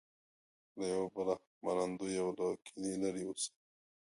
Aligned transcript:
له 0.77 0.83
یو 0.93 1.03
بله 1.15 1.33
منندوی 1.63 2.15
او 2.23 2.29
له 2.37 2.47
کینې 2.65 2.95
لرې 3.03 3.23
اوسي. 3.27 3.51